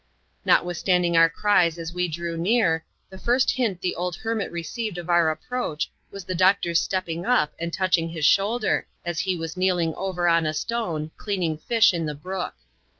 [0.45, 5.11] Notwithstanding our cries as we drew near, the first hint the old hermit received of
[5.11, 9.93] our approach, was the doctor's stepping up and touching his shoulder, as he was kneeling
[9.93, 12.55] over on a stone, cleaning fish in the brook.